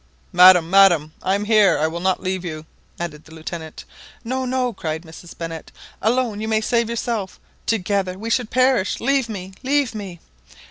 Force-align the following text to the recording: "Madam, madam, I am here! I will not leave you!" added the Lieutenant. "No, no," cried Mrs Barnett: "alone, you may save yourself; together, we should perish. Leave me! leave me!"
"Madam, 0.33 0.67
madam, 0.67 1.13
I 1.21 1.35
am 1.35 1.45
here! 1.45 1.77
I 1.77 1.85
will 1.85 1.99
not 1.99 2.23
leave 2.23 2.43
you!" 2.43 2.65
added 2.99 3.23
the 3.25 3.35
Lieutenant. 3.35 3.85
"No, 4.23 4.45
no," 4.45 4.73
cried 4.73 5.03
Mrs 5.03 5.37
Barnett: 5.37 5.71
"alone, 6.01 6.41
you 6.41 6.47
may 6.47 6.59
save 6.59 6.89
yourself; 6.89 7.39
together, 7.67 8.17
we 8.17 8.31
should 8.31 8.49
perish. 8.49 8.99
Leave 8.99 9.29
me! 9.29 9.53
leave 9.61 9.93
me!" 9.93 10.19